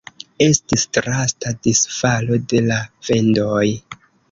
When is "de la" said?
2.55-2.81